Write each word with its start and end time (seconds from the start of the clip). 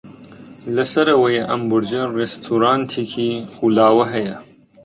لە 0.75 0.83
سەرەوەی 0.91 1.45
ئەم 1.49 1.61
بورجە 1.69 2.03
ڕێستۆرانتێکی 2.17 3.31
خولاوە 3.55 4.05
هەیە. 4.13 4.35